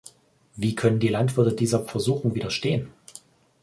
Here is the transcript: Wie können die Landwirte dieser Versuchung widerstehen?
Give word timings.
Wie 0.55 0.73
können 0.73 0.99
die 0.99 1.09
Landwirte 1.09 1.53
dieser 1.55 1.85
Versuchung 1.85 2.33
widerstehen? 2.33 2.91